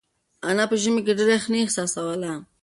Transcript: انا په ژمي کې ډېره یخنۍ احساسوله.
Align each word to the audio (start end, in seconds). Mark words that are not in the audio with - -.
انا 0.49 0.63
په 0.69 0.75
ژمي 0.83 1.01
کې 1.05 1.13
ډېره 1.17 1.33
یخنۍ 1.37 1.59
احساسوله. 1.63 2.31